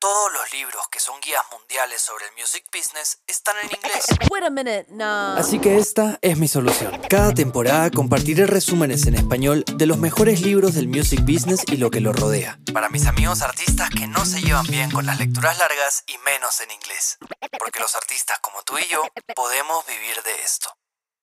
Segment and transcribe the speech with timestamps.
[0.00, 4.04] Todos los libros que son guías mundiales sobre el music business están en inglés.
[4.30, 5.34] Wait a minute, no.
[5.34, 7.00] Así que esta es mi solución.
[7.10, 11.90] Cada temporada compartiré resúmenes en español de los mejores libros del music business y lo
[11.90, 12.60] que lo rodea.
[12.72, 16.60] Para mis amigos artistas que no se llevan bien con las lecturas largas y menos
[16.60, 17.18] en inglés.
[17.58, 19.02] Porque los artistas como tú y yo
[19.34, 20.68] podemos vivir de esto.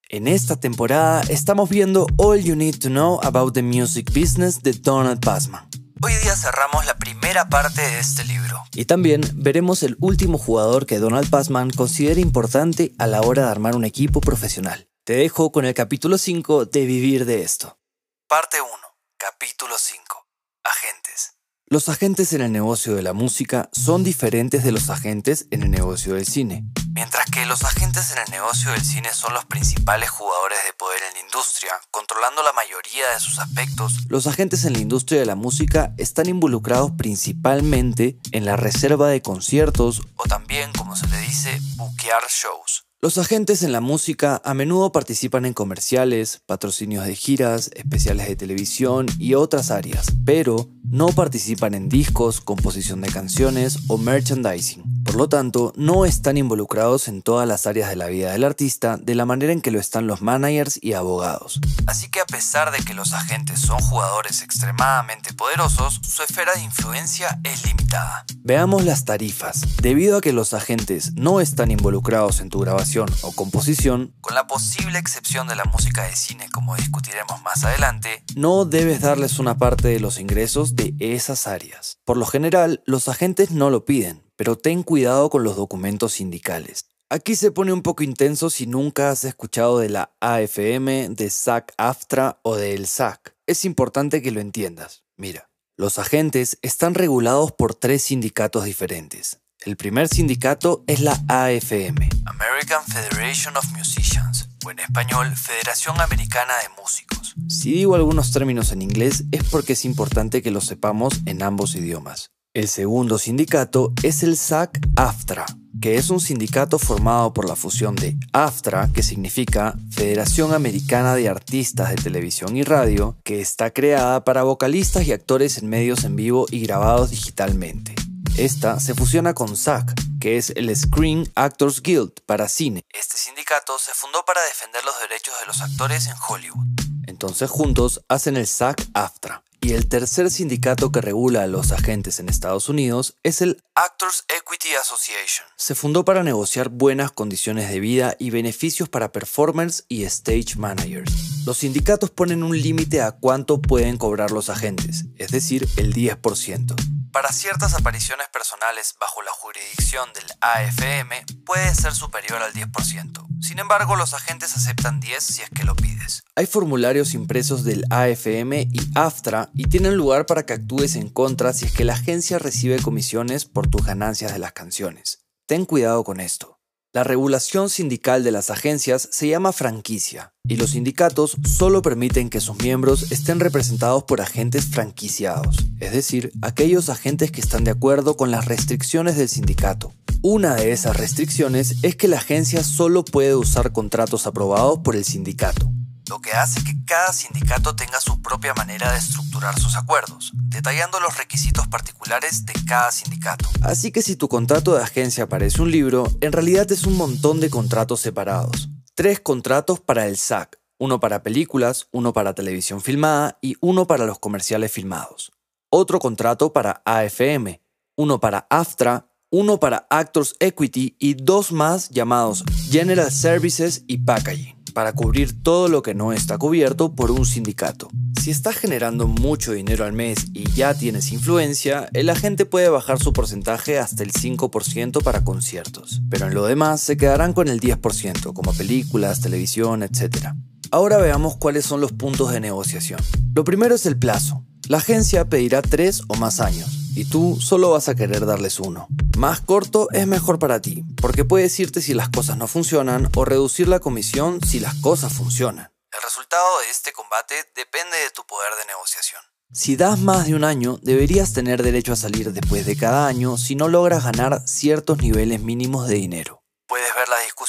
[0.09, 4.73] En esta temporada estamos viendo All You Need to Know About the Music Business de
[4.73, 5.69] Donald Passman.
[6.01, 8.61] Hoy día cerramos la primera parte de este libro.
[8.73, 13.51] Y también veremos el último jugador que Donald Passman considera importante a la hora de
[13.51, 14.89] armar un equipo profesional.
[15.05, 17.79] Te dejo con el capítulo 5 de Vivir de esto.
[18.27, 18.69] Parte 1.
[19.17, 20.27] Capítulo 5.
[20.65, 21.35] Agentes.
[21.67, 25.71] Los agentes en el negocio de la música son diferentes de los agentes en el
[25.71, 26.65] negocio del cine.
[26.95, 31.01] Mientras que los agentes en el negocio del cine son los principales jugadores de poder
[31.09, 35.25] en la industria, controlando la mayoría de sus aspectos, los agentes en la industria de
[35.25, 41.19] la música están involucrados principalmente en la reserva de conciertos o también, como se le
[41.19, 42.85] dice, buquear shows.
[43.01, 48.37] Los agentes en la música a menudo participan en comerciales, patrocinios de giras, especiales de
[48.37, 54.94] televisión y otras áreas, pero no participan en discos, composición de canciones o merchandising.
[55.05, 58.97] Por lo tanto, no están involucrados en todas las áreas de la vida del artista
[58.97, 61.61] de la manera en que lo están los managers y abogados.
[61.85, 66.63] Así que a pesar de que los agentes son jugadores extremadamente poderosos, su esfera de
[66.63, 68.25] influencia es limitada.
[68.39, 69.61] Veamos las tarifas.
[69.79, 74.47] Debido a que los agentes no están involucrados en tu grabación o composición, con la
[74.47, 79.57] posible excepción de la música de cine como discutiremos más adelante, no debes darles una
[79.57, 81.99] parte de los ingresos de esas áreas.
[82.05, 86.85] Por lo general, los agentes no lo piden, pero ten cuidado con los documentos sindicales.
[87.09, 92.39] Aquí se pone un poco intenso si nunca has escuchado de la AFM, de SAC-AFTRA
[92.41, 93.35] o del SAC.
[93.45, 95.03] Es importante que lo entiendas.
[95.15, 99.39] Mira, los agentes están regulados por tres sindicatos diferentes.
[99.65, 106.53] El primer sindicato es la AFM, American Federation of Musicians, o en español, Federación Americana
[106.61, 107.33] de Músicos.
[107.47, 111.75] Si digo algunos términos en inglés es porque es importante que los sepamos en ambos
[111.75, 112.31] idiomas.
[112.55, 115.45] El segundo sindicato es el SAC-AFTRA,
[115.81, 121.27] que es un sindicato formado por la fusión de AFTRA, que significa Federación Americana de
[121.27, 126.15] Artistas de Televisión y Radio, que está creada para vocalistas y actores en medios en
[126.15, 127.93] vivo y grabados digitalmente.
[128.37, 132.85] Esta se fusiona con SAG, que es el Screen Actors Guild para cine.
[132.93, 136.65] Este sindicato se fundó para defender los derechos de los actores en Hollywood.
[137.05, 139.43] Entonces juntos hacen el SAG-AFTRA.
[139.65, 144.23] Y el tercer sindicato que regula a los agentes en Estados Unidos es el Actors
[144.27, 145.47] Equity Association.
[145.55, 151.11] Se fundó para negociar buenas condiciones de vida y beneficios para performers y stage managers.
[151.47, 156.75] Los sindicatos ponen un límite a cuánto pueden cobrar los agentes, es decir, el 10%.
[157.11, 163.24] Para ciertas apariciones personales bajo la jurisdicción del AFM puede ser superior al 10%.
[163.45, 166.23] Sin embargo, los agentes aceptan 10 si es que lo pides.
[166.35, 171.53] Hay formularios impresos del AFM y AFTRA y tienen lugar para que actúes en contra
[171.53, 175.19] si es que la agencia recibe comisiones por tus ganancias de las canciones.
[175.45, 176.57] Ten cuidado con esto.
[176.91, 182.41] La regulación sindical de las agencias se llama franquicia y los sindicatos solo permiten que
[182.41, 188.17] sus miembros estén representados por agentes franquiciados, es decir, aquellos agentes que están de acuerdo
[188.17, 189.93] con las restricciones del sindicato.
[190.27, 195.05] Una de esas restricciones es que la agencia solo puede usar contratos aprobados por el
[195.05, 195.71] sindicato
[196.09, 200.99] lo que hace que cada sindicato tenga su propia manera de estructurar sus acuerdos, detallando
[200.99, 203.47] los requisitos particulares de cada sindicato.
[203.61, 207.39] Así que si tu contrato de agencia parece un libro, en realidad es un montón
[207.39, 208.69] de contratos separados.
[208.93, 214.05] Tres contratos para el SAC, uno para películas, uno para televisión filmada y uno para
[214.05, 215.31] los comerciales filmados.
[215.71, 217.61] Otro contrato para AFM,
[217.95, 224.55] uno para AFTRA, uno para Actors Equity y dos más llamados General Services y Packaging
[224.73, 227.89] para cubrir todo lo que no está cubierto por un sindicato.
[228.21, 232.97] Si estás generando mucho dinero al mes y ya tienes influencia, el agente puede bajar
[232.97, 237.59] su porcentaje hasta el 5% para conciertos, pero en lo demás se quedarán con el
[237.59, 240.33] 10%, como películas, televisión, etc.
[240.71, 243.01] Ahora veamos cuáles son los puntos de negociación.
[243.33, 244.45] Lo primero es el plazo.
[244.69, 248.87] La agencia pedirá 3 o más años y tú solo vas a querer darles uno.
[249.17, 253.25] Más corto es mejor para ti, porque puede decirte si las cosas no funcionan o
[253.25, 255.71] reducir la comisión si las cosas funcionan.
[255.91, 259.21] El resultado de este combate depende de tu poder de negociación.
[259.51, 263.37] Si das más de un año, deberías tener derecho a salir después de cada año
[263.37, 266.44] si no logras ganar ciertos niveles mínimos de dinero.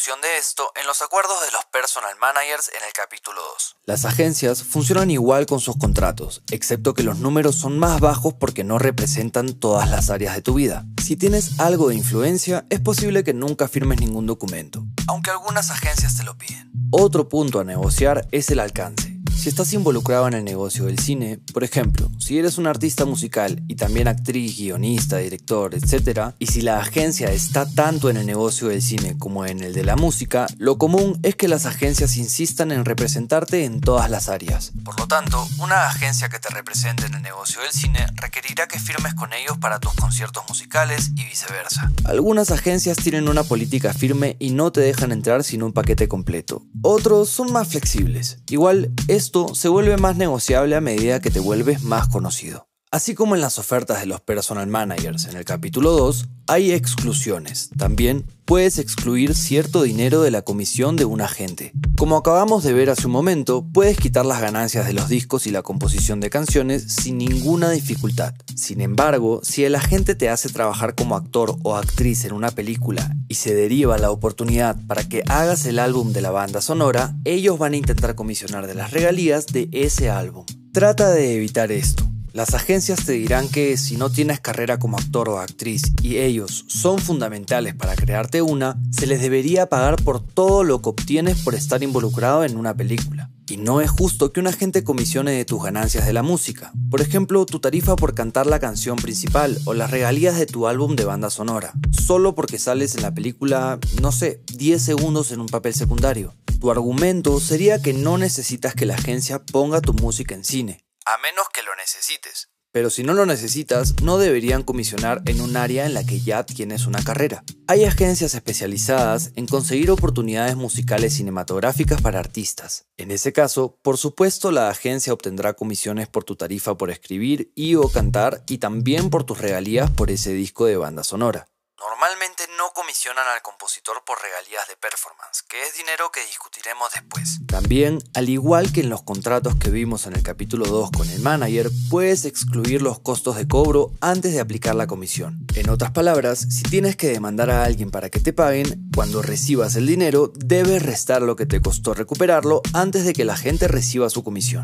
[0.06, 3.76] Discusión de esto en los acuerdos de los personal managers en el capítulo 2.
[3.86, 8.62] Las agencias funcionan igual con sus contratos, excepto que los números son más bajos porque
[8.62, 10.84] no representan todas las áreas de tu vida.
[11.02, 16.16] Si tienes algo de influencia, es posible que nunca firmes ningún documento, aunque algunas agencias
[16.16, 16.70] te lo piden.
[16.92, 19.05] Otro punto a negociar es el alcance.
[19.36, 23.62] Si estás involucrado en el negocio del cine, por ejemplo, si eres un artista musical
[23.68, 28.68] y también actriz, guionista, director, etc., y si la agencia está tanto en el negocio
[28.68, 32.72] del cine como en el de la música, lo común es que las agencias insistan
[32.72, 34.72] en representarte en todas las áreas.
[34.84, 38.80] Por lo tanto, una agencia que te represente en el negocio del cine requerirá que
[38.80, 41.92] firmes con ellos para tus conciertos musicales y viceversa.
[42.04, 46.64] Algunas agencias tienen una política firme y no te dejan entrar sin un paquete completo.
[46.82, 48.38] Otros son más flexibles.
[48.48, 48.92] Igual,
[49.26, 52.68] esto se vuelve más negociable a medida que te vuelves más conocido.
[52.92, 57.70] Así como en las ofertas de los personal managers en el capítulo 2, hay exclusiones.
[57.76, 61.72] También puedes excluir cierto dinero de la comisión de un agente.
[61.96, 65.50] Como acabamos de ver hace un momento, puedes quitar las ganancias de los discos y
[65.50, 68.34] la composición de canciones sin ninguna dificultad.
[68.54, 73.12] Sin embargo, si el agente te hace trabajar como actor o actriz en una película
[73.28, 77.58] y se deriva la oportunidad para que hagas el álbum de la banda sonora, ellos
[77.58, 80.44] van a intentar comisionar de las regalías de ese álbum.
[80.72, 82.15] Trata de evitar esto.
[82.36, 86.66] Las agencias te dirán que si no tienes carrera como actor o actriz y ellos
[86.68, 91.54] son fundamentales para crearte una, se les debería pagar por todo lo que obtienes por
[91.54, 93.30] estar involucrado en una película.
[93.48, 96.72] Y no es justo que un agente comisione de tus ganancias de la música.
[96.90, 100.94] Por ejemplo, tu tarifa por cantar la canción principal o las regalías de tu álbum
[100.94, 101.72] de banda sonora.
[101.90, 106.34] Solo porque sales en la película, no sé, 10 segundos en un papel secundario.
[106.60, 111.18] Tu argumento sería que no necesitas que la agencia ponga tu música en cine a
[111.18, 112.50] menos que lo necesites.
[112.72, 116.44] Pero si no lo necesitas, no deberían comisionar en un área en la que ya
[116.44, 117.42] tienes una carrera.
[117.68, 122.84] Hay agencias especializadas en conseguir oportunidades musicales cinematográficas para artistas.
[122.98, 127.76] En ese caso, por supuesto, la agencia obtendrá comisiones por tu tarifa por escribir y
[127.76, 131.48] o cantar y también por tus regalías por ese disco de banda sonora.
[131.78, 137.40] Normalmente no comisionan al compositor por regalías de performance, que es dinero que discutiremos después.
[137.46, 141.20] También, al igual que en los contratos que vimos en el capítulo 2 con el
[141.20, 145.46] manager, puedes excluir los costos de cobro antes de aplicar la comisión.
[145.54, 149.76] En otras palabras, si tienes que demandar a alguien para que te paguen, cuando recibas
[149.76, 154.08] el dinero, debes restar lo que te costó recuperarlo antes de que la gente reciba
[154.08, 154.62] su comisión.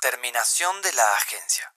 [0.00, 1.73] Terminación de la agencia.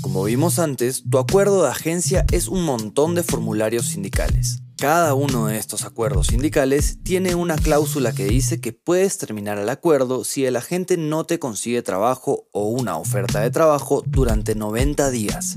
[0.00, 4.62] Como vimos antes, tu acuerdo de agencia es un montón de formularios sindicales.
[4.76, 9.68] Cada uno de estos acuerdos sindicales tiene una cláusula que dice que puedes terminar el
[9.68, 15.10] acuerdo si el agente no te consigue trabajo o una oferta de trabajo durante 90
[15.10, 15.54] días.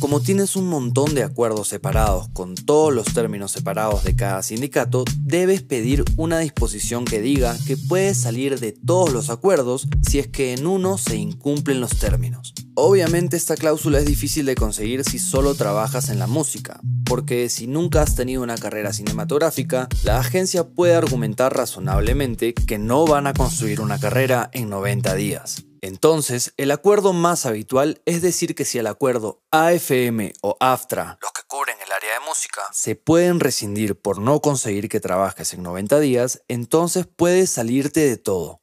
[0.00, 5.04] Como tienes un montón de acuerdos separados con todos los términos separados de cada sindicato,
[5.24, 10.28] debes pedir una disposición que diga que puedes salir de todos los acuerdos si es
[10.28, 12.54] que en uno se incumplen los términos.
[12.76, 17.66] Obviamente esta cláusula es difícil de conseguir si solo trabajas en la música, porque si
[17.66, 23.32] nunca has tenido una carrera cinematográfica, la agencia puede argumentar razonablemente que no van a
[23.34, 25.67] construir una carrera en 90 días.
[25.82, 31.32] Entonces, el acuerdo más habitual es decir que si el acuerdo AFM o AFTRA, los
[31.32, 35.62] que cubren el área de música, se pueden rescindir por no conseguir que trabajes en
[35.62, 38.60] 90 días, entonces puedes salirte de todo.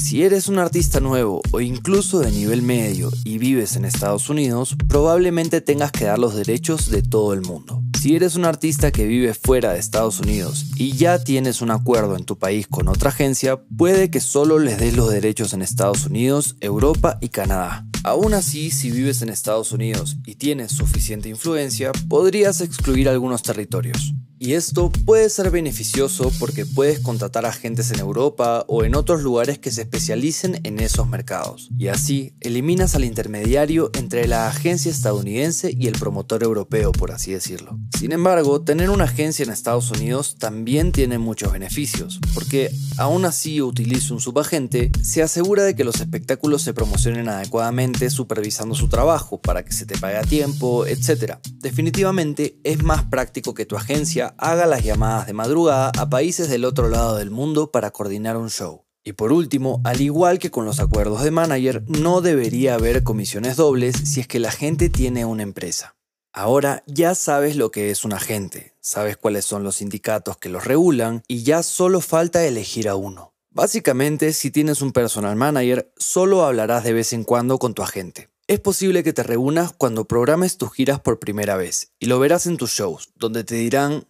[0.00, 4.74] Si eres un artista nuevo o incluso de nivel medio y vives en Estados Unidos,
[4.88, 7.82] probablemente tengas que dar los derechos de todo el mundo.
[8.00, 12.16] Si eres un artista que vive fuera de Estados Unidos y ya tienes un acuerdo
[12.16, 16.06] en tu país con otra agencia, puede que solo les des los derechos en Estados
[16.06, 17.86] Unidos, Europa y Canadá.
[18.02, 24.14] Aún así, si vives en Estados Unidos y tienes suficiente influencia, podrías excluir algunos territorios.
[24.42, 29.58] Y esto puede ser beneficioso porque puedes contratar agentes en Europa o en otros lugares
[29.58, 31.68] que se especialicen en esos mercados.
[31.76, 37.32] Y así eliminas al intermediario entre la agencia estadounidense y el promotor europeo, por así
[37.32, 37.78] decirlo.
[37.98, 43.60] Sin embargo, tener una agencia en Estados Unidos también tiene muchos beneficios, porque aún así
[43.60, 49.38] utilice un subagente, se asegura de que los espectáculos se promocionen adecuadamente supervisando su trabajo
[49.38, 51.34] para que se te pague a tiempo, etc.
[51.58, 56.64] Definitivamente es más práctico que tu agencia haga las llamadas de madrugada a países del
[56.64, 58.84] otro lado del mundo para coordinar un show.
[59.02, 63.56] Y por último, al igual que con los acuerdos de manager, no debería haber comisiones
[63.56, 65.96] dobles si es que la gente tiene una empresa.
[66.32, 70.64] Ahora ya sabes lo que es un agente, sabes cuáles son los sindicatos que los
[70.64, 73.34] regulan y ya solo falta elegir a uno.
[73.50, 78.30] Básicamente, si tienes un personal manager, solo hablarás de vez en cuando con tu agente.
[78.46, 82.46] Es posible que te reúnas cuando programes tus giras por primera vez y lo verás
[82.46, 84.06] en tus shows, donde te dirán,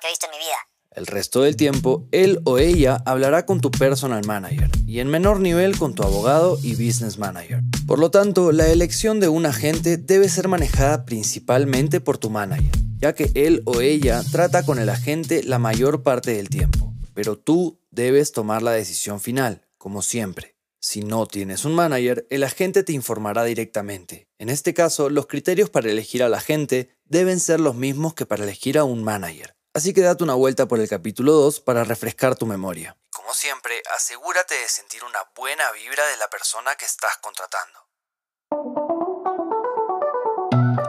[0.00, 0.56] que he visto en mi vida.
[0.92, 5.38] el resto del tiempo, él o ella hablará con tu personal manager y en menor
[5.38, 7.60] nivel con tu abogado y business manager.
[7.86, 12.72] Por lo tanto, la elección de un agente debe ser manejada principalmente por tu manager,
[12.98, 16.92] ya que él o ella trata con el agente la mayor parte del tiempo.
[17.14, 20.56] Pero tú debes tomar la decisión final, como siempre.
[20.80, 24.28] Si no tienes un manager, el agente te informará directamente.
[24.38, 28.44] En este caso, los criterios para elegir al agente deben ser los mismos que para
[28.44, 29.57] elegir a un manager.
[29.74, 32.96] Así que date una vuelta por el capítulo 2 para refrescar tu memoria.
[33.10, 37.78] Como siempre, asegúrate de sentir una buena vibra de la persona que estás contratando.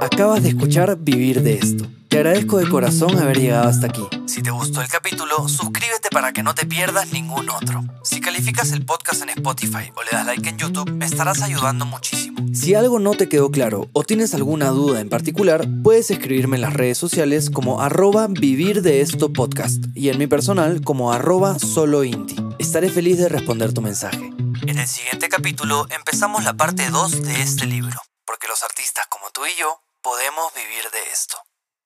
[0.02, 1.86] Acabas de escuchar Vivir de esto.
[2.10, 4.02] Te agradezco de corazón haber llegado hasta aquí.
[4.26, 7.84] Si te gustó el capítulo, suscríbete para que no te pierdas ningún otro.
[8.04, 11.86] Si calificas el podcast en Spotify o le das like en YouTube, me estarás ayudando
[11.86, 12.44] muchísimo.
[12.52, 16.64] Si algo no te quedó claro o tienes alguna duda en particular, puedes escribirme en
[16.64, 21.60] las redes sociales como arroba vivir de esto podcast y en mi personal como arroba
[21.60, 22.38] solointi.
[22.58, 24.32] Estaré feliz de responder tu mensaje.
[24.66, 29.30] En el siguiente capítulo empezamos la parte 2 de este libro, porque los artistas como
[29.30, 31.38] tú y yo podemos vivir de esto.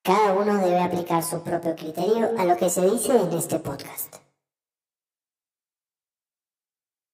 [0.04, 4.23] Cada uno debe aplicar su propio criterio a lo que se dice en este podcast.